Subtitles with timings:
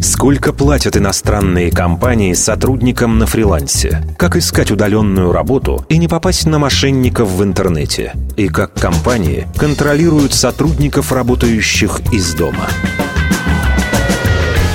[0.00, 4.00] Сколько платят иностранные компании сотрудникам на фрилансе?
[4.16, 8.14] Как искать удаленную работу и не попасть на мошенников в интернете?
[8.36, 12.68] И как компании контролируют сотрудников, работающих из дома?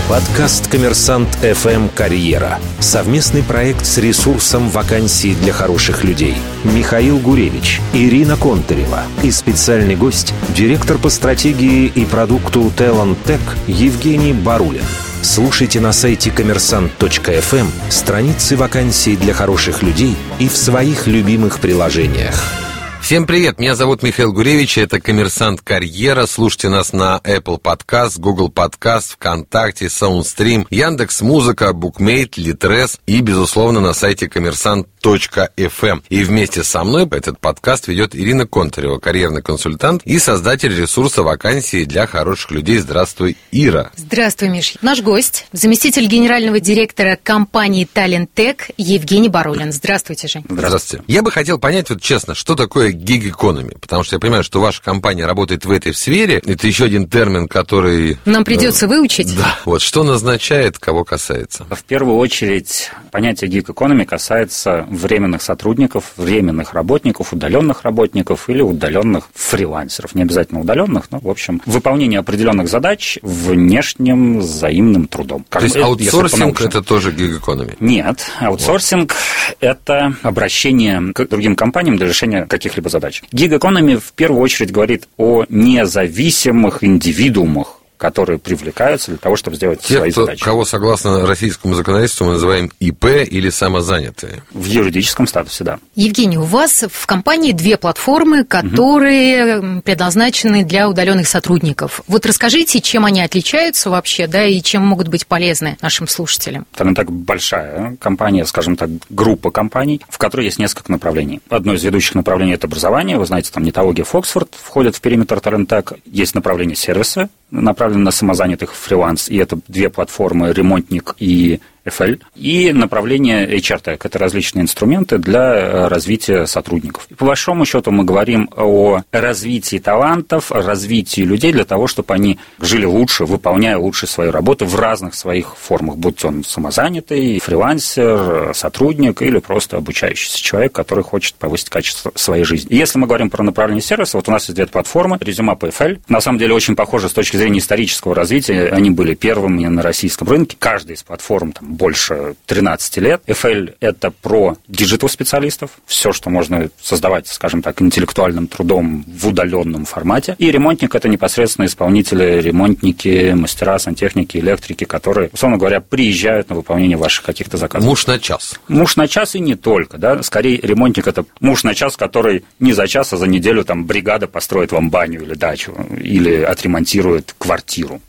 [0.09, 2.59] Подкаст «Коммерсант FM Карьера».
[2.79, 6.35] Совместный проект с ресурсом вакансий для хороших людей.
[6.65, 14.33] Михаил Гуревич, Ирина Контарева и специальный гость– директор по стратегии и продукту Talent Tech Евгений
[14.33, 14.83] Барулин.
[15.23, 22.62] Слушайте на сайте коммерсант.фм страницы вакансий для хороших людей и в своих любимых приложениях.
[23.03, 26.25] Всем привет, меня зовут Михаил Гуревич, это «Коммерсант Карьера».
[26.25, 33.81] Слушайте нас на Apple Podcast, Google Podcast, ВКонтакте, Soundstream, Яндекс Музыка, Букмейт, Литрес и, безусловно,
[33.81, 36.01] на сайте коммерсант.фм.
[36.07, 41.83] И вместе со мной этот подкаст ведет Ирина Контарева, карьерный консультант и создатель ресурса вакансии
[41.83, 42.77] для хороших людей.
[42.77, 43.91] Здравствуй, Ира.
[43.97, 44.75] Здравствуй, Миш.
[44.81, 49.73] Наш гость, заместитель генерального директора компании Talent Tech Евгений Барулин.
[49.73, 50.45] Здравствуйте, Жень.
[50.47, 51.03] Здравствуйте.
[51.07, 53.75] Я бы хотел понять, вот честно, что такое гиг-экономи?
[53.79, 56.41] Потому что я понимаю, что ваша компания работает в этой сфере.
[56.45, 58.17] Это еще один термин, который...
[58.25, 59.35] Нам придется э, выучить.
[59.35, 59.57] Да.
[59.65, 61.65] Вот что назначает, кого касается?
[61.69, 70.15] В первую очередь, понятие гиг-экономи касается временных сотрудников, временных работников, удаленных работников или удаленных фрилансеров.
[70.15, 75.45] Не обязательно удаленных, но, в общем, выполнение определенных задач внешним взаимным трудом.
[75.49, 77.75] Как, То есть аутсорсинг– это тоже гиг-экономи?
[77.79, 78.31] Нет.
[78.39, 83.23] Аутсорсинг вот.– это обращение к другим компаниям для решения каких-либо каких-либо задач.
[83.31, 89.99] Гиг-экономи в первую очередь говорит о независимых индивидуумах, которые привлекаются для того, чтобы сделать Те,
[89.99, 90.43] свои кто, задачи.
[90.43, 94.43] кого согласно российскому законодательству мы называем ИП или самозанятые.
[94.51, 95.79] В юридическом статусе, да.
[95.95, 99.81] Евгений, у вас в компании две платформы, которые угу.
[99.83, 102.01] предназначены для удаленных сотрудников.
[102.07, 106.65] Вот расскажите, чем они отличаются вообще, да, и чем могут быть полезны нашим слушателям.
[106.75, 111.39] Это так большая компания, скажем так, группа компаний, в которой есть несколько направлений.
[111.49, 113.17] Одно из ведущих направлений– это образование.
[113.17, 115.93] Вы знаете, там Нетология, Фоксфорд входят в периметр Тарентек.
[116.05, 117.29] Есть направление сервиса,
[117.61, 123.99] направлено на самозанятых фриланс, и это две платформы «Ремонтник» и FL, и направление HRTech.
[124.03, 127.07] Это различные инструменты для э, развития сотрудников.
[127.09, 132.39] И по большому счету мы говорим о развитии талантов, развитии людей для того, чтобы они
[132.59, 139.21] жили лучше, выполняя лучше свою работу в разных своих формах, будь он самозанятый, фрилансер, сотрудник
[139.21, 142.71] или просто обучающийся человек, который хочет повысить качество своей жизни.
[142.71, 146.01] И если мы говорим про направление сервиса, вот у нас есть две платформы, резюме PFL,
[146.07, 150.27] на самом деле очень похожи с точки зрения исторического развития, они были первыми на российском
[150.27, 153.21] рынке, каждая из платформ там, больше 13 лет.
[153.27, 160.35] FL– это про digital-специалистов, все, что можно создавать, скажем так, интеллектуальным трудом в удаленном формате.
[160.37, 166.97] И ремонтник– это непосредственно исполнители, ремонтники, мастера, сантехники, электрики, которые, условно говоря, приезжают на выполнение
[166.97, 167.87] ваших каких-то заказов.
[167.87, 168.59] Муж на час.
[168.67, 170.23] Муж на час и не только, да.
[170.23, 174.27] Скорее, ремонтник– это муж на час, который не за час, а за неделю там бригада
[174.27, 178.01] построит вам баню или дачу, или отремонтирует квартиру.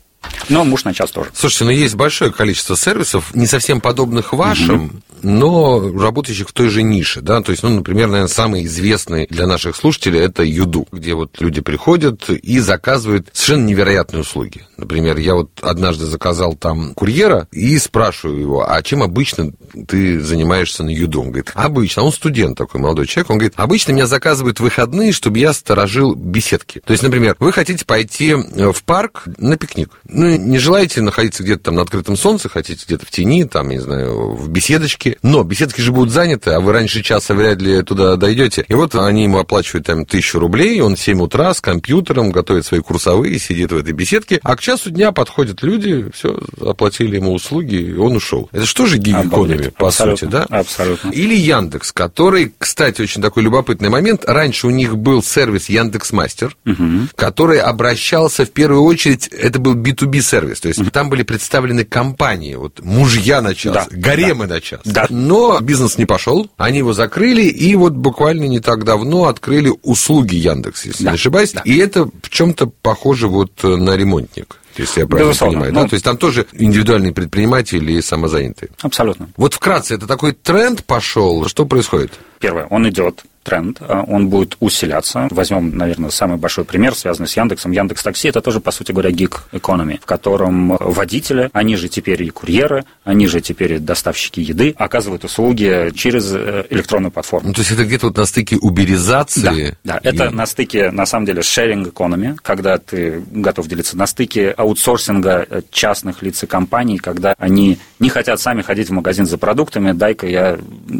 [0.49, 1.29] Но муж на час тоже.
[1.33, 4.93] Слушайте, ну есть большое количество сервисов, не совсем подобных вашим, угу.
[5.23, 9.47] но работающих в той же нише, да, то есть, ну, например, наверное, самый известный для
[9.47, 14.67] наших слушателей это Юду, где вот люди приходят и заказывают совершенно невероятные услуги.
[14.77, 19.51] Например, я вот однажды заказал там курьера и спрашиваю его, а чем обычно
[19.87, 21.21] ты занимаешься на Юду?
[21.21, 25.39] Он говорит, обычно, он студент такой, молодой человек, он говорит, обычно меня заказывают выходные, чтобы
[25.39, 26.81] я сторожил беседки.
[26.85, 31.65] То есть, например, вы хотите пойти в парк на пикник, ну, не желаете находиться где-то
[31.65, 35.81] там на открытом солнце, хотите где-то в тени, там, не знаю, в беседочке, но беседки
[35.81, 38.65] же будут заняты, а вы раньше часа вряд ли туда дойдете.
[38.67, 42.65] И вот они ему оплачивают там тысячу рублей, он в 7 утра с компьютером готовит
[42.65, 47.33] свои курсовые, сидит в этой беседке, а к часу дня подходят люди, все, оплатили ему
[47.33, 48.49] услуги, и он ушел.
[48.51, 50.43] Это что же гиг-экономи, по сути, да?
[50.49, 51.09] Абсолютно.
[51.09, 56.55] Или Яндекс, который, кстати, очень такой любопытный момент, раньше у них был сервис Яндекс Мастер,
[56.65, 57.07] угу.
[57.15, 60.91] который обращался в первую очередь, это был B2 B2B-сервис, то есть mm-hmm.
[60.91, 64.55] там были представлены компании, вот мужья на час, да, гаремы да.
[64.55, 64.81] на час.
[64.85, 65.07] Да.
[65.09, 70.35] Но бизнес не пошел, они его закрыли, и вот буквально не так давно открыли услуги
[70.35, 71.11] Яндекс, если да.
[71.11, 71.53] не ошибаюсь.
[71.53, 71.61] Да.
[71.65, 75.53] И это в чем-то похоже вот на ремонтник если я правильно Безусловно.
[75.53, 75.73] понимаю.
[75.73, 75.87] Ну, да?
[75.87, 78.71] То есть там тоже индивидуальные предприниматели и самозанятые.
[78.81, 79.29] Абсолютно.
[79.37, 81.47] Вот вкратце, это такой тренд пошел.
[81.47, 82.11] Что происходит?
[82.39, 85.27] Первое, он идет тренд, а, он будет усиляться.
[85.31, 87.71] Возьмем, наверное, самый большой пример, связанный с Яндексом.
[87.71, 92.23] Яндекс Такси– это тоже, по сути говоря, гиг экономи, в котором водители, они же теперь
[92.23, 97.49] и курьеры, они же теперь и доставщики еды, оказывают услуги через э, электронную платформу.
[97.49, 99.77] Ну, то есть это где-то вот на стыке уберизации?
[99.83, 100.09] Да, да.
[100.09, 105.45] это на стыке, на самом деле, sharing economy, когда ты готов делиться, на стыке аутсорсинга
[105.47, 109.91] э, частных лиц и компаний, когда они не хотят сами ходить в магазин за продуктами,
[109.91, 110.57] дай-ка я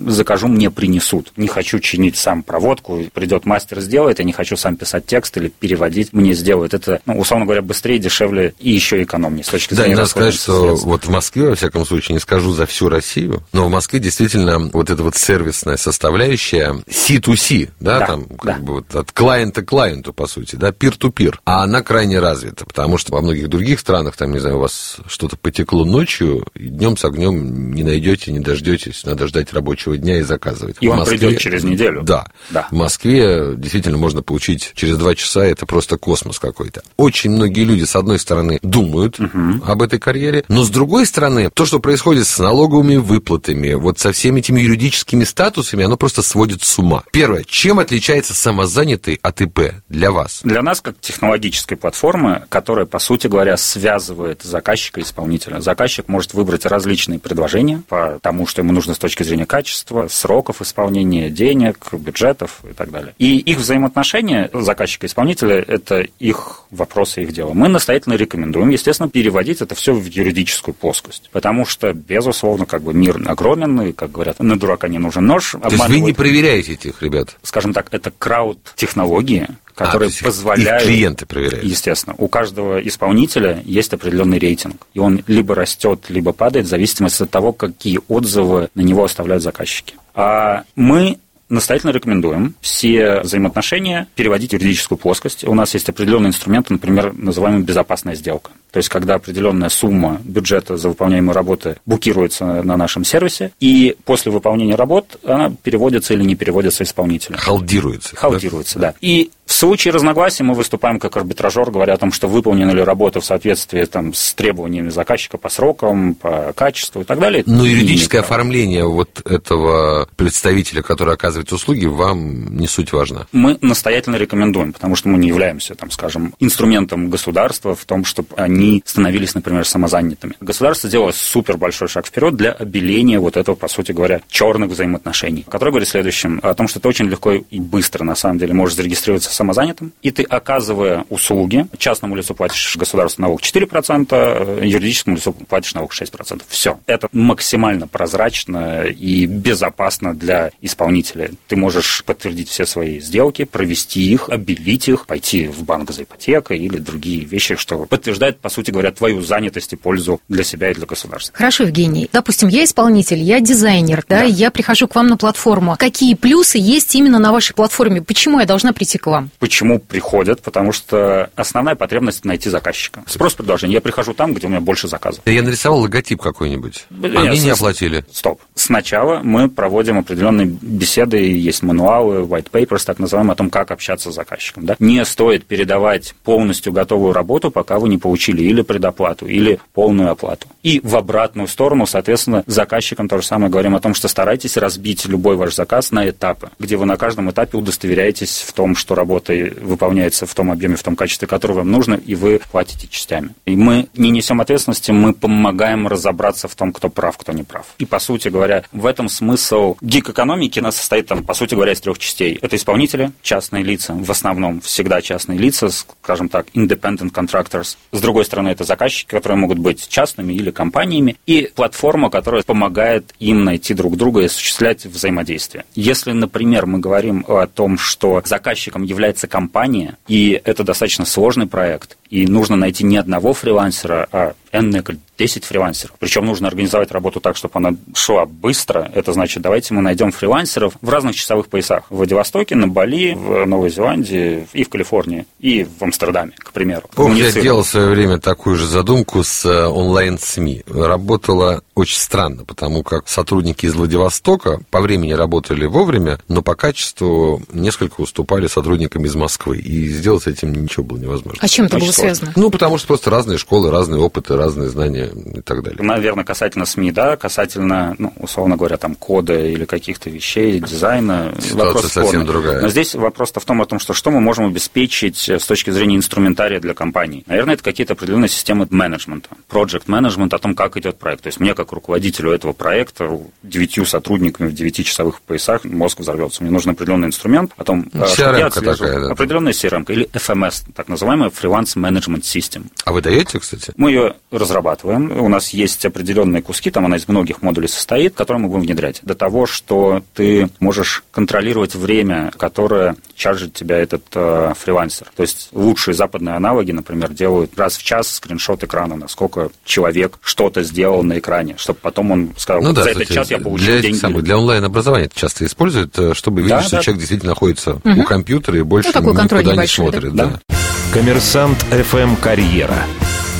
[0.08, 1.34] закажу, мне принесут.
[1.36, 5.50] Не хочу чинить сам проводку, придет мастер, сделает, я не хочу сам писать текст или
[5.50, 6.74] переводить, мне сделают.
[6.74, 10.34] Это, ну, условно говоря, быстрее, дешевле и еще экономнее с точки зрения Да, надо сказать,
[10.34, 10.86] что средств.
[10.86, 14.60] вот в Москве, во всяком случае, не скажу за всю Россию, но в Москве действительно
[14.74, 18.60] вот эта вот сервисная составляющая C2C, да, да там как да.
[18.60, 22.98] бы вот от клиента к клиенту, по сути, да, peer-to-peer, а она крайне развита, потому
[22.98, 26.98] что во многих других странах, там, не знаю, у вас что-то потекло ночью, и днем
[26.98, 30.78] с огнем не найдете, не дождетесь, надо ждать рабочего дня и заказывать.
[30.80, 32.04] И в он Москве, придет через неделю.
[32.04, 32.25] Да.
[32.50, 32.68] Да.
[32.70, 36.84] В Москве действительно можно получить через два часа, это просто космос какой-то.
[36.98, 39.64] Очень многие люди, с одной стороны, думают угу.
[39.66, 44.12] об этой карьере, но с другой стороны, то, что происходит с налоговыми выплатами, вот со
[44.12, 47.04] всеми этими юридическими статусами, оно просто сводит с ума.
[47.12, 50.42] Первое, чем отличается самозанятый от ИП для вас?
[50.44, 55.62] Для нас, как технологической платформы, которая, по сути говоря, связывает заказчика и исполнителя.
[55.62, 60.62] Заказчик может выбрать различные предложения по тому, что ему нужно с точки зрения качества, сроков
[60.62, 61.80] исполнения, денег,
[62.16, 63.14] бюджетов и так далее.
[63.20, 67.54] И их взаимоотношения заказчика и исполнителя– это их вопросы, их дело.
[67.54, 72.94] Мы настоятельно рекомендуем, естественно, переводить это все в юридическую плоскость, потому что, безусловно, как бы
[72.94, 75.52] мир огромен, и, как говорят, на дурака не нужен нож.
[75.52, 77.36] То есть вы не проверяете этих ребят?
[77.44, 80.84] Скажем так, это крауд-технологии, которые а, позволяют...
[80.84, 81.66] Их клиенты проверяют.
[81.66, 82.16] Естественно.
[82.18, 84.88] У каждого исполнителя есть определенный рейтинг.
[84.94, 89.44] И он либо растет, либо падает в зависимости от того, какие отзывы на него оставляют
[89.44, 89.96] заказчики.
[90.14, 95.44] А мы настоятельно рекомендуем все взаимоотношения переводить в юридическую плоскость.
[95.44, 98.52] У нас есть определенные инструменты, например, называемая безопасная сделка.
[98.72, 104.32] То есть, когда определенная сумма бюджета за выполняемые работы букируется на нашем сервисе, и после
[104.32, 107.38] выполнения работ она переводится или не переводится исполнителю.
[107.38, 108.16] Халдируется.
[108.16, 108.92] Халдируется, да.
[108.92, 108.98] да.
[109.00, 113.26] И случае разногласий мы выступаем как арбитражер, говоря о том, что выполнена ли работа в
[113.26, 117.44] соответствии там, с требованиями заказчика по срокам, по качеству и так далее.
[117.46, 123.28] Но юридическое оформление вот этого представителя, который оказывает услуги, вам не суть важна?
[123.32, 128.30] Мы настоятельно рекомендуем, потому что мы не являемся, там, скажем, инструментом государства в том, чтобы
[128.36, 130.36] они становились, например, самозанятыми.
[130.40, 135.46] Государство сделало супер большой шаг вперед для обеления вот этого, по сути говоря, черных взаимоотношений,
[135.50, 138.76] который говорит следующем, о том, что ты очень легко и быстро, на самом деле, можешь
[138.76, 145.34] зарегистрироваться самозанятым, и ты, оказывая услуги, частному лицу платишь государственный налог 4%, э, юридическому лицу
[145.34, 146.42] платишь налог 6%.
[146.48, 146.80] Все.
[146.88, 151.30] Это максимально прозрачно и безопасно для исполнителя.
[151.48, 156.58] Ты можешь подтвердить все свои сделки, провести их, обелить их, пойти в банк за ипотекой
[156.58, 160.74] или другие вещи, что подтверждает, по сути говоря, твою занятость и пользу для себя и
[160.74, 161.38] для государства.
[161.38, 162.10] Хорошо, Евгений.
[162.12, 164.24] Допустим, я исполнитель, я дизайнер, да, да.
[164.24, 165.76] я прихожу к вам на платформу.
[165.78, 168.02] Какие плюсы есть именно на вашей платформе?
[168.02, 169.25] Почему я должна прийти к вам?
[169.40, 170.42] Почему приходят?
[170.42, 173.04] Потому что основная потребность найти заказчика.
[173.08, 173.76] Спрос предложение.
[173.76, 175.22] Я прихожу там, где у меня больше заказов.
[175.26, 176.86] Я нарисовал логотип какой-нибудь.
[176.90, 178.06] А мне не оплатили.
[178.12, 178.42] Стоп.
[178.56, 184.12] Сначала мы проводим определенные беседы, есть мануалы, white papers, так называемые, о том, как общаться
[184.12, 184.66] с заказчиком.
[184.66, 184.76] Да?
[184.80, 190.48] Не стоит передавать полностью готовую работу, пока вы не получили или предоплату, или полную оплату.
[190.64, 195.06] И в обратную сторону, соответственно, заказчикам то же самое говорим о том, что старайтесь разбить
[195.06, 199.15] любой ваш заказ на этапы, где вы на каждом этапе удостоверяетесь в том, что работа
[199.16, 203.30] работа выполняется в том объеме, в том качестве, которое вам нужно, и вы платите частями.
[203.46, 207.66] И мы не несем ответственности, мы помогаем разобраться в том, кто прав, кто не прав.
[207.78, 211.82] И, по сути говоря, в этом смысл гик-экономики нас состоит, там, по сути говоря, из
[211.82, 212.38] трех частей.
[212.42, 217.78] Это исполнители, частные лица, в основном всегда частные лица, скажем так, independent contractors.
[217.92, 223.14] С другой стороны, это заказчики, которые могут быть частными или компаниями, и платформа, которая помогает
[223.20, 225.66] им найти друг друга и осуществлять взаимодействие.
[225.76, 231.46] Если, например, мы говорим о том, что заказчиком является является компания, и это достаточно сложный
[231.46, 234.84] проект, и нужно найти не одного фрилансера, а энное
[235.18, 235.96] 10 фрилансеров.
[236.00, 238.92] Причем нужно организовать работу так, чтобы она шла быстро.
[238.94, 241.84] Это значит, давайте мы найдем фрилансеров в разных часовых поясах.
[241.90, 246.84] В Владивостоке, на Бали, в Новой Зеландии и в Калифорнии, и в Амстердаме, к примеру.
[246.94, 250.64] Помню, я делал в свое время такую же задумку с э, онлайн-СМИ.
[250.68, 257.42] Работала очень странно, потому как сотрудники из Владивостока по времени работали вовремя, но по качеству
[257.54, 259.60] несколько уступали сотрудникам из Москвы.
[259.60, 261.40] И сделать с этим ничего было невозможно.
[261.42, 262.34] А чем это было связано?
[262.36, 265.82] Ну, потому что просто разные школы, разные опыты, разные знания и так далее.
[265.82, 271.34] Наверное, касательно СМИ, да, касательно, ну, условно говоря, там, кода или каких-то вещей, дизайна.
[271.40, 272.26] Ситуация вопрос совсем спорный.
[272.26, 272.62] другая.
[272.62, 275.96] Но здесь вопрос-то в том, о том, что что мы можем обеспечить с точки зрения
[275.96, 277.24] инструментария для компаний.
[277.28, 281.24] Наверное, это какие-то определенные системы менеджмента, project менеджмент о том, как идет проект.
[281.24, 283.10] То есть мне, как руководителю этого проекта,
[283.44, 286.44] девятью сотрудниками в девятичасовых поясах мозг взорвется.
[286.44, 288.76] Мне нужен определенный инструмент о том, Ну, э, CRM-ка я отслеживал.
[288.78, 289.12] такая, да.
[289.12, 292.66] Определенная CRM или FMS, так называемая Freelance Management System.
[292.84, 293.72] А вы даете, кстати?
[293.78, 295.12] Мы ее разрабатываем.
[295.20, 299.00] У нас есть определенные куски, там она из многих модулей состоит, которые мы будем внедрять.
[299.04, 305.08] До того, что ты можешь контролировать время, которое чаржит тебя этот э, фрилансер.
[305.16, 310.64] То есть лучшие западные аналоги, например, делают раз в час скриншот экрана, насколько человек что-то
[310.64, 313.82] сделал на экране, чтобы потом он сказал, Ну да, за этот час я получил для,
[313.82, 313.98] деньги.
[313.98, 316.82] самых- для онлайн-образования это часто используют, э, чтобы видеть, Да, что да.
[316.84, 320.14] человек действительно находится у компьютера и больше Ну, никуда не смотрит.
[320.14, 320.26] Да.
[320.26, 320.56] да.
[320.92, 322.86] Коммерсант ФМ Карьера.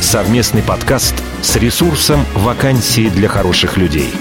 [0.02, 4.14] Совместный подкаст с ресурсом «Вакансии для хороших людей».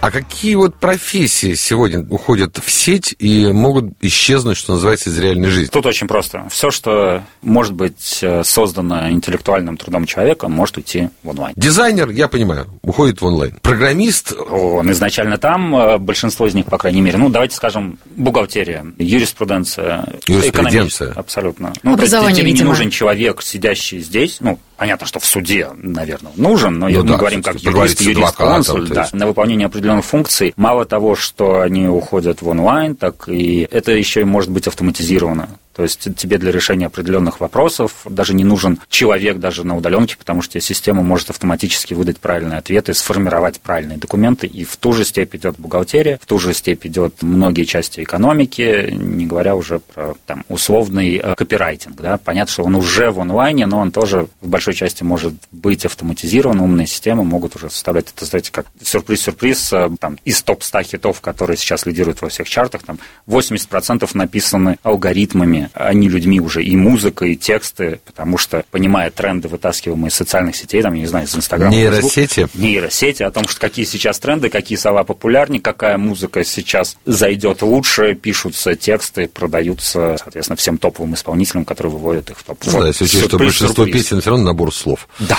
[0.00, 5.48] А какие вот профессии сегодня уходят в сеть и могут исчезнуть, что называется, из реальной
[5.48, 5.70] жизни?
[5.70, 6.46] Тут очень просто.
[6.50, 11.54] Все, что может быть э, создано интеллектуальным трудом человека, может уйти в онлайн.
[11.56, 13.58] Дизайнер, я понимаю, уходит в онлайн.
[13.62, 18.86] Программист, Он изначально там, э, большинство из них, по крайней мере, ну, давайте скажем, бухгалтерия,
[18.98, 21.12] юриспруденция, Юриспруденция.
[21.12, 21.72] абсолютно.
[21.82, 22.70] Ну, то есть Образование, тебе не видимо.
[22.70, 27.16] нужен человек, сидящий здесь, ну, понятно, что в суде, наверное, нужен, но Ну мы да,
[27.16, 30.54] говорим как юрист, поговорить с юрист, адвокатом, консуль, то да, на выполнение определенных функций.
[30.56, 35.48] Мало того, что они уходят в онлайн, так и это еще и может быть автоматизировано.
[35.76, 40.40] То есть тебе для решения определенных вопросов даже не нужен человек даже на удаленке, потому
[40.40, 45.34] что система может автоматически выдать правильные ответы, сформировать правильные документы, и в ту же степь
[45.36, 50.44] идет бухгалтерия, в ту же степь идет многие части экономики, не говоря уже про там,
[50.48, 52.00] условный э, копирайтинг.
[52.00, 52.16] Да?
[52.16, 56.58] Понятно, что он уже в онлайне, но он тоже в большой части может быть автоматизирован,
[56.58, 61.58] умные системы могут уже составлять это, знаете, как сюрприз-сюрприз, э, там, из топ-100 хитов, которые
[61.58, 67.24] сейчас лидируют во всех чартах, там 80% написаны алгоритмами, а не людьми уже, и музыка,
[67.26, 71.36] и тексты, потому что, понимая тренды, вытаскиваемые из социальных сетей, там, я не знаю, из
[71.36, 72.34] Инстаграма, Нейросети?
[72.34, 77.62] Фейсбука, нейросети, о том, что какие сейчас тренды, какие слова популярнее, какая музыка сейчас зайдет
[77.62, 82.58] лучше, пишутся тексты, продаются, соответственно, всем топовым исполнителям, которые выводят их в топ.
[82.66, 84.04] ну, да, если учесть, что большинство сюрприз.
[84.04, 85.08] песен все равно набор слов.
[85.20, 85.38] Да.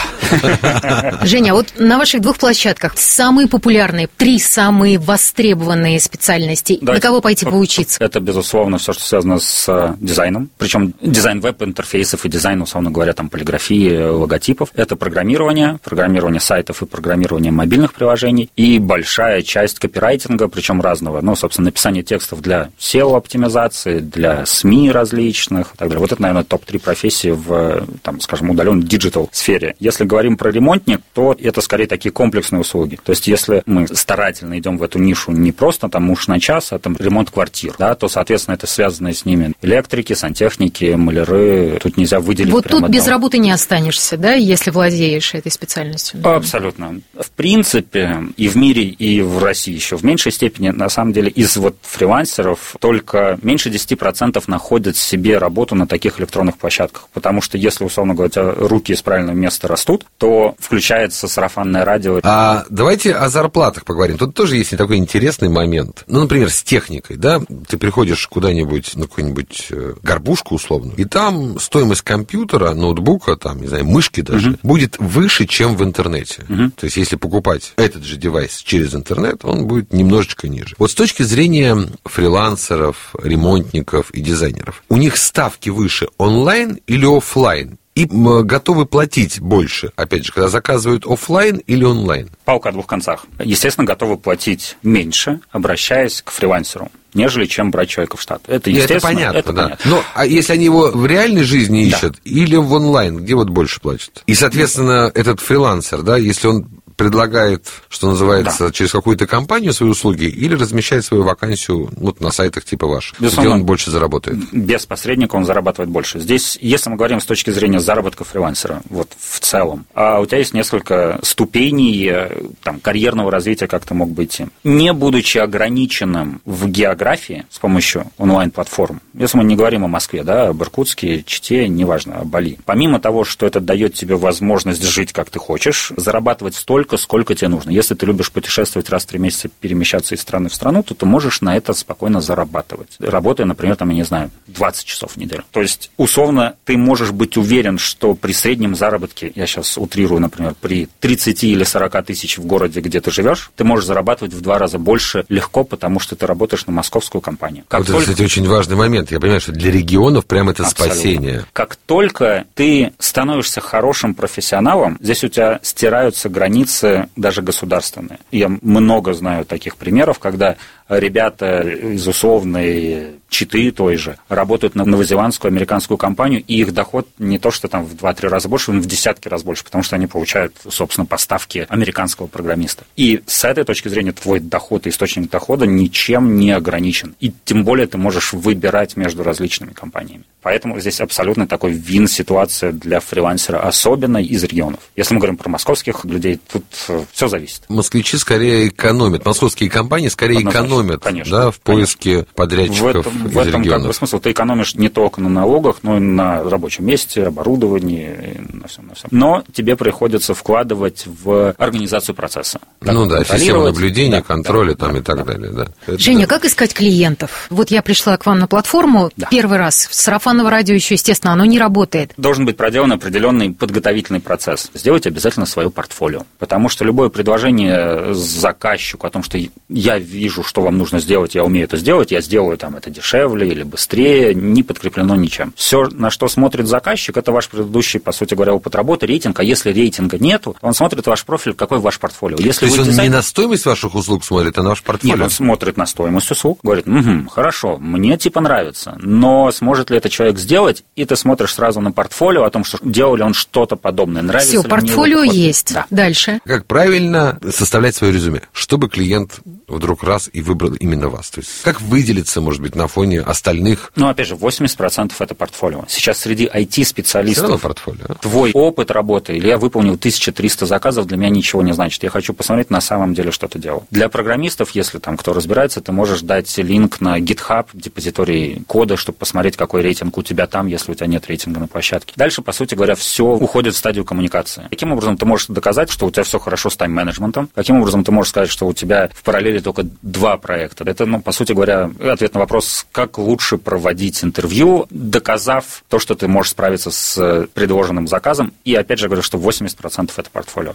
[1.23, 6.77] Женя, а вот на ваших двух площадках самые популярные, три самые востребованные специальности.
[6.81, 8.03] На кого пойти по- поучиться?
[8.03, 10.49] Это, безусловно, все, что связано с э, дизайном.
[10.57, 14.69] Причем дизайн веб-интерфейсов и дизайн, условно говоря, там, полиграфии, э, логотипов.
[14.75, 18.49] Это программирование, программирование сайтов и программирование мобильных приложений.
[18.55, 21.21] И большая часть копирайтинга, причем разного.
[21.21, 25.99] Ну, собственно, написание текстов для SEO-оптимизации, для СМИ различных так далее.
[25.99, 29.75] Вот это, наверное, топ-3 профессии в, там, скажем, удаленной digital сфере.
[29.79, 32.97] Если говорим про ремонтник, то это скорее такие комплексные услуги.
[33.03, 36.73] То есть, если мы старательно идем в эту нишу не просто там муж на час,
[36.73, 41.79] а там ремонт квартир, да, то, соответственно, это связано с ними электрики, сантехники, маляры.
[41.81, 43.09] Тут нельзя выделить Вот тут без одного.
[43.17, 46.19] работы не останешься, да, если владеешь этой специальностью.
[46.23, 47.01] Абсолютно.
[47.19, 51.29] В принципе, и в мире, и в России еще в меньшей степени, на самом деле,
[51.29, 57.07] из вот фрилансеров только меньше 10% находят себе работу на таких электронных площадках.
[57.13, 62.19] Потому что если, условно говоря, руки из правильного места растут, то включается сарафанное радио.
[62.23, 64.17] А давайте о зарплатах поговорим.
[64.17, 66.03] Тут тоже есть такой интересный момент.
[66.07, 67.41] Ну, например, с техникой, да?
[67.67, 73.67] Ты приходишь куда-нибудь на какую-нибудь э, горбушку условно, и там стоимость компьютера, ноутбука, там, не
[73.67, 76.43] знаю, мышки даже, будет выше, чем в интернете.
[76.75, 80.75] То есть, если покупать этот же девайс через интернет, он будет немножечко ниже.
[80.77, 87.77] Вот с точки зрения фрилансеров, ремонтников и дизайнеров, у них ставки выше онлайн или офлайн?
[87.95, 92.29] И м, готовы платить больше, опять же, когда заказывают офлайн или онлайн?
[92.45, 93.25] Палка о двух концах.
[93.39, 98.41] Естественно, готовы платить меньше, обращаясь к фрилансеру нежели чем брать человека в штат.
[98.47, 99.63] Это, И это естественно, понятно, это да.
[99.63, 99.91] понятно.
[99.91, 101.97] Но а если они его в реальной жизни Да.
[101.97, 104.23] ищут или в онлайн, где вот больше платят?
[104.25, 110.25] И, соответственно, этот фрилансер, да, если он предлагает, что называется, через какую-то компанию свои услуги
[110.25, 113.51] или размещает свою вакансию вот на сайтах типа ваших, где Безусловно.
[113.53, 114.37] он больше заработает.
[114.51, 116.19] без посредника он зарабатывает больше.
[116.19, 120.39] Здесь, если мы говорим с точки зрения заработка фрилансера, вот в целом, а у тебя
[120.39, 122.31] есть несколько ступеней э,
[122.63, 124.47] там, карьерного развития, как ты мог бы идти.
[124.63, 130.47] Не будучи ограниченным в географии с помощью онлайн-платформ, если мы не говорим о Москве, да,
[130.49, 132.57] об Иркутске, Чите, неважно, о Бали.
[132.65, 137.35] Помимо того, что это дает тебе возможность жить, как ты хочешь, зарабатывать столько, столько, сколько
[137.35, 137.71] тебе нужно.
[137.71, 141.05] Если ты любишь путешествовать раз в три месяца, перемещаться из страны в страну, то ты
[141.05, 142.95] можешь на это спокойно зарабатывать.
[142.99, 145.43] Работая, например, там, я не знаю, 20 часов в неделю.
[145.51, 150.55] То есть, условно, ты можешь быть уверен, что при среднем заработке, я сейчас утрирую, например,
[150.59, 154.57] при 30 или 40 тысяч в городе, где ты живешь, ты можешь зарабатывать в два
[154.57, 157.63] раза больше легко, потому что ты работаешь на московскую компанию.
[157.67, 158.03] Как вот только...
[158.03, 159.11] это, кстати, очень важный момент.
[159.11, 160.95] Я понимаю, что для регионов прям это Абсолютно.
[160.95, 161.45] спасение.
[161.53, 166.76] Как только ты становишься хорошим профессионалом, здесь у тебя стираются границы
[167.15, 168.19] даже государственные.
[168.31, 170.55] Я много знаю таких примеров, когда
[170.89, 177.37] ребята из условной Читы той же работают на новозеландскую, американскую компанию, и их доход не
[177.37, 180.07] то, что там в 2-3 раза больше, он в десятки раз больше, потому что они
[180.07, 182.85] получают, собственно, поставки американского программиста.
[182.95, 187.15] И с этой точки зрения твой доход и источник дохода ничем не ограничен.
[187.19, 190.23] И тем более ты можешь выбирать между различными компаниями.
[190.41, 194.79] Поэтому здесь абсолютно такой вин-ситуация для фрилансера, особенно из регионов.
[194.95, 197.63] Если мы говорим про московских людей, тут э, все зависит.
[197.67, 202.33] Москвичи скорее экономят, московские компании скорее Однозначно, экономят конечно, да, в поиске конечно.
[202.35, 203.81] подрядчиков в этом, в этом регионов.
[203.81, 204.19] как бы смысл.
[204.19, 208.95] Ты экономишь не только на налогах, но и на рабочем месте, оборудовании, на всем, на
[208.95, 209.09] всем.
[209.11, 212.59] Но тебе приходится вкладывать в организацию процесса.
[212.81, 215.23] Ну да, систему наблюдения, да, контроля да, там да, и так да.
[215.23, 215.51] далее.
[215.51, 215.97] Да.
[215.97, 217.47] Женя, как искать клиентов?
[217.49, 219.27] Вот я пришла к вам на платформу да.
[219.29, 222.13] первый раз, сарафан сарафанного радио еще, естественно, оно не работает.
[222.17, 224.69] Должен быть проделан определенный подготовительный процесс.
[224.73, 226.23] Сделайте обязательно свое портфолио.
[226.37, 231.43] Потому что любое предложение заказчику о том, что я вижу, что вам нужно сделать, я
[231.43, 235.53] умею это сделать, я сделаю там это дешевле или быстрее, не подкреплено ничем.
[235.55, 239.39] Все, на что смотрит заказчик, это ваш предыдущий, по сути говоря, опыт работы, рейтинг.
[239.39, 242.37] А если рейтинга нету, он смотрит ваш профиль, какой ваш портфолио.
[242.39, 243.09] Если То есть он дизайн...
[243.09, 245.15] не на стоимость ваших услуг смотрит, а на ваш портфолио?
[245.15, 249.97] Нет, он смотрит на стоимость услуг, говорит, угу, хорошо, мне типа нравится, но сможет ли
[249.97, 253.23] это человек человек сделать, и ты смотришь сразу на портфолио о том, что делал ли
[253.23, 255.73] он что-то подобное, нравится Все, ли портфолио мне есть.
[255.73, 255.85] Да.
[255.89, 256.39] Дальше.
[256.45, 261.29] Как правильно составлять свое резюме, чтобы клиент вдруг раз и выбрал именно вас?
[261.29, 263.91] То есть как выделиться, может быть, на фоне остальных?
[263.95, 265.85] Ну, опять же, 80% это портфолио.
[265.87, 268.05] Сейчас среди IT-специалистов портфолио.
[268.09, 268.15] А?
[268.15, 272.03] твой опыт работы, или я выполнил 1300 заказов, для меня ничего не значит.
[272.03, 273.85] Я хочу посмотреть на самом деле, что ты делал.
[273.91, 279.17] Для программистов, если там кто разбирается, ты можешь дать линк на GitHub, депозиторий кода, чтобы
[279.17, 282.13] посмотреть, какой рейтинг у тебя там, если у тебя нет рейтинга на площадке.
[282.15, 284.67] Дальше, по сути говоря, все уходит в стадию коммуникации.
[284.69, 287.49] Каким образом ты можешь доказать, что у тебя все хорошо с тайм-менеджментом?
[287.53, 290.83] Каким образом ты можешь сказать, что у тебя в параллели только два проекта?
[290.83, 296.15] Это, ну, по сути говоря, ответ на вопрос, как лучше проводить интервью, доказав то, что
[296.15, 298.53] ты можешь справиться с предложенным заказом.
[298.63, 300.73] И опять же говорю, что 80% это портфолио.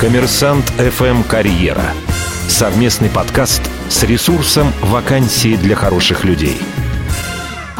[0.00, 1.92] Коммерсант FM Карьера.
[2.48, 6.58] Совместный подкаст с ресурсом «Вакансии для хороших людей».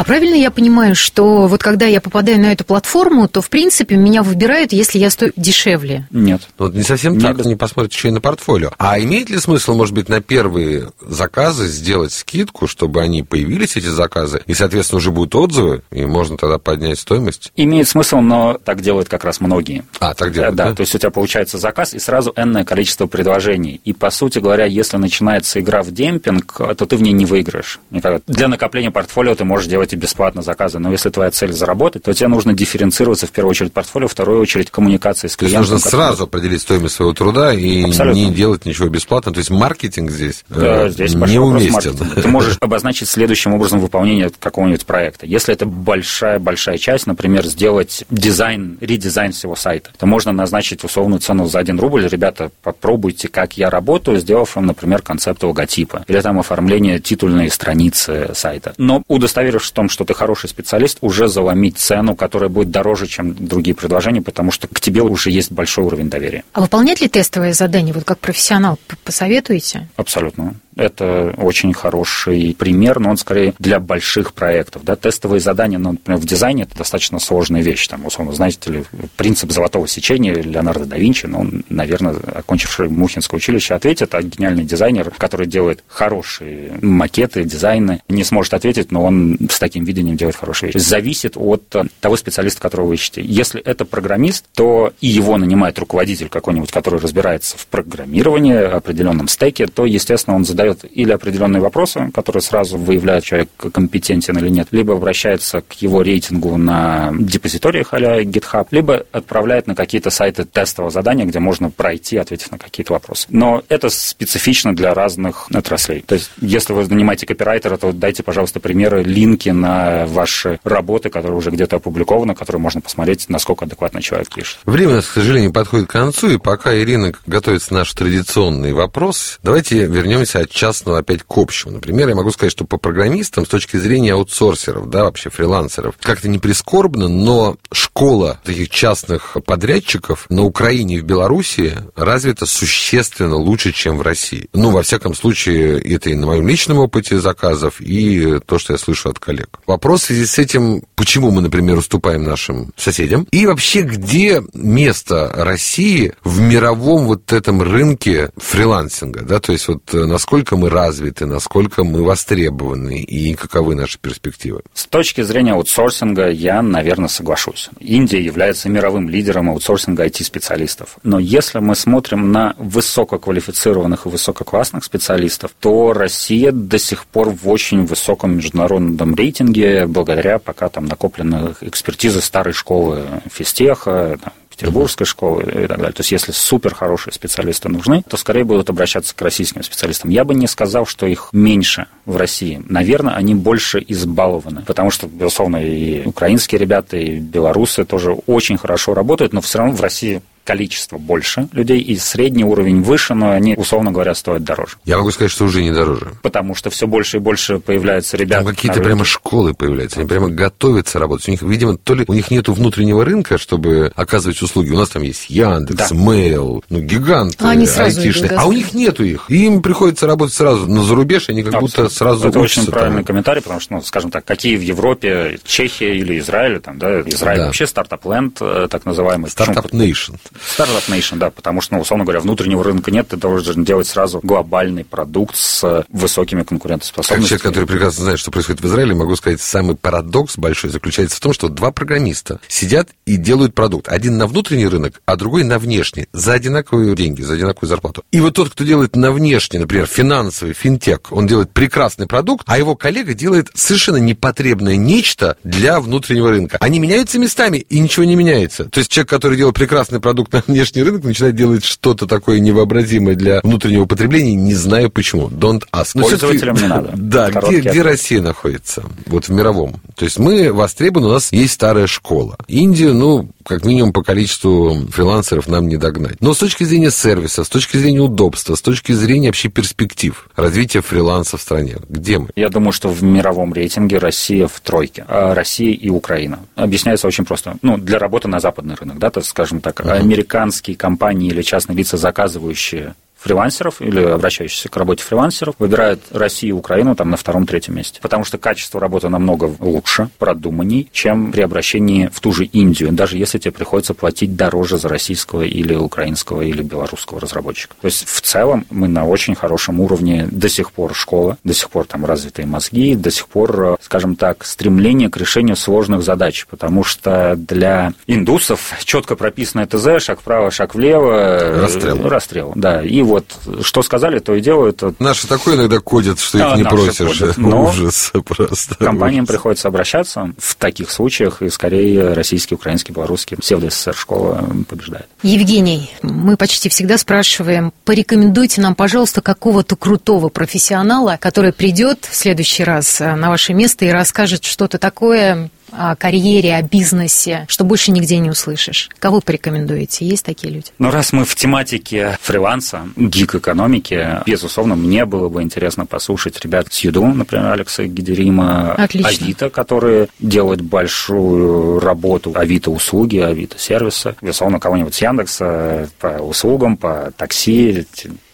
[0.03, 3.95] А правильно я понимаю, что вот когда я попадаю на эту платформу, то, в принципе,
[3.95, 6.09] меня выбирают, если я стою дешевле?
[6.11, 6.43] Нет.
[6.59, 7.23] Ну, вот не совсем Нет.
[7.23, 8.73] так, не посмотрят еще и на портфолио.
[8.79, 13.87] А имеет ли смысл, может быть, на первые заказы сделать скидку, чтобы они появились, эти
[13.87, 17.53] заказы, и, соответственно, уже будут отзывы, и можно тогда поднять стоимость?
[17.55, 19.85] Имеет смысл, но так делают как раз многие.
[20.01, 20.71] А, так делают, да?
[20.71, 23.81] Да, то есть у тебя получается заказ и сразу энное количество предложений.
[23.85, 27.79] И, по сути говоря, если начинается игра в демпинг, то ты в ней не выиграешь.
[27.93, 28.21] Никогда.
[28.27, 30.78] Для накопления портфолио ты можешь делать делать и бесплатно заказы.
[30.78, 34.40] Но если твоя цель заработать, то тебе нужно дифференцироваться в первую очередь портфолио, в вторую
[34.40, 35.64] очередь коммуникации с клиентом.
[35.64, 36.07] То есть нужно который...
[36.07, 38.18] сразу определить стоимость своего труда и Абсолютно.
[38.18, 39.33] не делать ничего бесплатно.
[39.33, 41.96] То есть маркетинг здесь, да, э, здесь неуместен.
[41.96, 45.26] Ты можешь обозначить следующим образом выполнение какого-нибудь проекта.
[45.26, 51.46] Если это большая-большая часть, например, сделать дизайн, редизайн всего сайта, то можно назначить условную цену
[51.46, 52.07] за 1 рубль.
[52.07, 56.05] Ребята, попробуйте, как я работаю, сделав вам, например, концепт логотипа.
[56.09, 58.74] Или там оформление титульной страницы сайта.
[58.78, 63.35] Но удостоверившись в том, что ты хороший специалист, уже заломить цену, которая будет дороже, чем
[63.35, 66.45] другие предложения, потому что к тебе уже есть большой уровень доверия.
[66.53, 69.89] А выполнять ли тестовое задание, вот как профессионал, посоветуете?
[69.97, 70.55] Абсолютно.
[70.77, 74.85] Это очень хороший пример, но он скорее для больших проектов.
[74.85, 74.97] Да?
[74.97, 77.87] Тестовые задания, ну, например, в дизайне это достаточно сложная вещь.
[77.89, 78.85] Там, условно, знаете ли,
[79.17, 84.65] принцип золотого сечения Леонардо да Винчи, ну, он, наверное, окончивший Мухинское училище, ответит, а гениальный
[84.65, 90.37] дизайнер, который делает хорошие макеты, дизайны, не сможет ответить, но он с таким видением делает
[90.37, 90.83] хорошие вещи.
[90.83, 91.63] Зависит от
[92.01, 93.23] того специалиста, которого вы ищете.
[93.23, 99.67] Если это программист, то и его нанимает руководитель какой-нибудь, который разбирается в программировании, определенном стеке,
[99.67, 104.68] то, естественно, он задает задает или определенные вопросы, которые сразу выявляют, человек компетентен или нет,
[104.70, 110.90] либо обращается к его рейтингу на депозиториях а GitHub, либо отправляет на какие-то сайты тестового
[110.90, 113.27] задания, где можно пройти, ответив на какие-то вопросы.
[113.31, 116.05] Но это специфично для разных отраслей.
[116.07, 121.37] То есть, если вы нанимаете копирайтера, то дайте, пожалуйста, примеры, линки на ваши работы, которые
[121.37, 124.59] уже где-то опубликованы, которые можно посмотреть, насколько адекватно человек пишет.
[124.64, 130.40] Время, к сожалению, подходит к концу, и пока Ирина готовится наш традиционный вопрос, давайте вернемся
[130.53, 131.75] частного опять к общему.
[131.75, 136.29] Например, я могу сказать, что по программистам с точки зрения аутсорсеров, да, вообще фрилансеров, как-то
[136.29, 143.73] не прискорбно, но школа таких частных подрядчиков на Украине и в Беларуси развита существенно лучше,
[143.73, 144.49] чем в России.
[144.53, 148.79] Ну, во всяком случае, это и на моем личном опыте заказов, и то, что я
[148.79, 149.49] слышу от коллег.
[149.67, 155.31] Вопрос в связи с этим, почему мы, например, уступаем нашим соседям, и вообще, где место
[155.35, 160.05] России в мировом вот этом рынке фрилансинга, да, то есть вот э,
[160.42, 164.62] насколько мы развиты, насколько мы востребованы и каковы наши перспективы?
[164.74, 167.70] С точки зрения аутсорсинга я, наверное, соглашусь.
[167.78, 170.96] Индия является мировым лидером аутсорсинга IT-специалистов.
[171.05, 177.48] Но если мы смотрим на высококвалифицированных и высококлассных специалистов, то Россия до сих пор в
[177.48, 184.18] очень высоком международном рейтинге благодаря пока там накопленной экспертизы старой школы физтеха,
[184.62, 185.92] петербургской школы и так далее.
[185.92, 190.11] То есть, если супер хорошие специалисты нужны, то скорее будут обращаться к российским специалистам.
[190.11, 192.62] Я бы не сказал, что их меньше в России.
[192.68, 198.94] Наверное, они больше избалованы, потому что, безусловно, и украинские ребята, и белорусы тоже очень хорошо
[198.94, 203.55] работают, но все равно в России количество больше людей, и средний уровень выше, но они,
[203.57, 204.76] условно говоря, стоят дороже.
[204.85, 206.12] Я могу сказать, что уже не дороже.
[206.22, 208.44] Потому что все больше и больше появляется ребят.
[208.44, 211.28] Там какие-то прямо школы появляются, они прямо готовятся работать.
[211.28, 214.70] У них, видимо, то ли у них нет внутреннего рынка, чтобы оказывать услуги.
[214.70, 215.96] У нас там есть Яндекс, да.
[215.96, 218.33] Mail, ну, гиганты, а они сразу айтишные.
[218.33, 219.26] А у них нету их.
[219.28, 221.85] И им приходится работать сразу на зарубеж, они как Абсолютно.
[221.85, 223.05] будто сразу Это очень правильный там.
[223.05, 227.38] комментарий, потому что, ну, скажем так, какие в Европе, Чехия или Израиль, там, да, Израиль
[227.38, 227.46] да.
[227.46, 229.31] вообще startup-land, э, так называемый.
[229.31, 230.14] Startup nation.
[230.55, 234.21] Startup nation да, потому что, ну, условно говоря, внутреннего рынка нет, ты должен делать сразу
[234.23, 237.23] глобальный продукт с высокими конкурентоспособностями.
[237.23, 241.16] Как человек, который прекрасно знает, что происходит в Израиле, могу сказать, самый парадокс большой заключается
[241.16, 243.88] в том, что два программиста сидят и делают продукт.
[243.88, 248.05] Один на внутренний рынок, а другой на внешний, за одинаковые деньги, за одинаковую зарплату.
[248.11, 252.59] И вот тот, кто делает на внешний, например, финансовый, финтех, он делает прекрасный продукт, а
[252.59, 256.59] его коллега делает совершенно непотребное нечто для внутреннего рынка.
[256.61, 258.64] Они меняются местами, и ничего не меняется.
[258.66, 263.15] То есть человек, который делает прекрасный продукт на внешний рынок, начинает делать что-то такое невообразимое
[263.15, 265.29] для внутреннего потребления, не знаю почему.
[265.29, 265.93] Don't ask.
[265.95, 266.93] Но Пользователям не надо.
[267.13, 268.85] Да, где, где Россия находится?
[269.07, 269.81] Вот в мировом.
[269.97, 272.37] То есть мы востребованы, у нас есть старая школа.
[272.49, 276.21] Индию, ну, как минимум по количеству фрилансеров нам не догнать.
[276.21, 280.81] Но с точки зрения сервиса, с точки зрения удобства, с точки зрения вообще перспектив развития
[280.81, 282.29] фриланса в стране, где мы?
[282.37, 285.05] Я думаю, что в мировом рейтинге Россия в тройке.
[285.09, 286.41] А Россия и Украина.
[286.55, 287.57] Объясняется очень просто.
[287.63, 290.03] Ну, для работы на западный рынок, да, то, скажем так, uh-huh.
[290.12, 296.59] Американские компании или частные лица, заказывающие фрилансеров или обращающихся к работе фрилансеров выбирают Россию и
[296.59, 298.01] Украину там на втором-третьем месте.
[298.03, 303.17] Потому что качество работы намного лучше, продуманней, чем при обращении в ту же Индию, даже
[303.17, 307.75] если тебе приходится платить дороже за российского или украинского или белорусского разработчика.
[307.81, 311.71] То есть в целом мы на очень хорошем уровне до сих пор школа, до сих
[311.71, 316.83] пор там развитые мозги, до сих пор, скажем так, стремление к решению сложных задач, потому
[316.85, 321.61] что для индусов четко прописанное ТЗ, шаг вправо, шаг влево.
[321.61, 322.09] Расстрел.
[322.09, 322.83] Расстрел, да.
[322.83, 323.27] И вот
[323.62, 324.83] что сказали, то и делают.
[324.98, 327.18] Наши такое иногда кодят, что да, их не просишь.
[327.18, 328.75] Кодят, но ужас просто.
[328.77, 329.35] Компаниям ужас.
[329.35, 335.07] приходится обращаться в таких случаях, и скорее российский, украинский, белорусский псевдо-СССР школа побеждает.
[335.22, 342.64] Евгений, мы почти всегда спрашиваем, порекомендуйте нам, пожалуйста, какого-то крутого профессионала, который придет в следующий
[342.64, 348.19] раз на ваше место и расскажет что-то такое о карьере, о бизнесе, что больше нигде
[348.19, 348.91] не услышишь?
[348.99, 350.07] Кого порекомендуете?
[350.07, 350.67] Есть такие люди?
[350.79, 356.81] Ну, раз мы в тематике фриланса, гик-экономики, безусловно, мне было бы интересно послушать ребят с
[356.81, 359.11] Юду, например, Алекса Гидерима, Отлично.
[359.11, 364.15] Авито, которые делают большую работу Авито-услуги, Авито-сервисы.
[364.21, 367.87] Безусловно, кого-нибудь с Яндекса по услугам, по такси,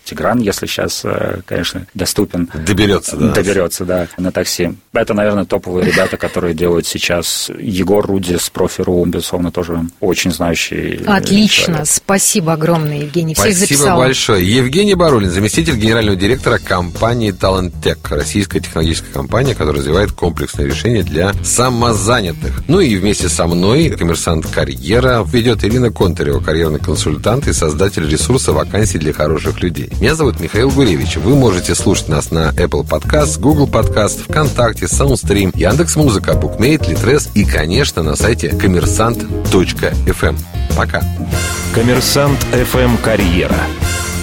[0.08, 2.48] Тигран, если сейчас, э, конечно, доступен.
[2.66, 3.32] Доберется, да.
[3.32, 4.70] Доберется, да, на такси.
[4.94, 7.50] Это, наверное, топовые ребята, которые делают сейчас.
[7.58, 11.02] Егор Руди с профи.ру, безусловно, тоже очень знающий.
[11.06, 11.88] Отлично, человек.
[11.88, 13.34] спасибо огромное, Евгений.
[13.34, 13.98] Всех спасибо записала.
[14.00, 14.56] большое.
[14.56, 21.32] Евгений Барулин, заместитель генерального директора компании Talentech, российская технологическая компания, которая развивает комплексные решения для
[21.44, 22.62] самозанятых.
[22.66, 28.52] Ну и вместе со мной коммерсант карьера ведет Ирина Контарева, карьерный консультант и создатель ресурса
[28.52, 29.90] вакансий для хороших людей.
[30.00, 31.16] Меня зовут Михаил Гуревич.
[31.16, 37.44] Вы можете слушать нас на Apple Podcast, Google Podcast, ВКонтакте, Soundstream, Яндекс.Музыка, Букмейт, Литрес и,
[37.44, 40.36] конечно, на сайте коммерсант.фм.
[40.76, 41.02] Пока.
[41.74, 43.58] Коммерсант FM Карьера.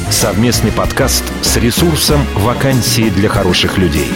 [0.09, 4.13] Совместный подкаст с ресурсом «Вакансии для хороших людей».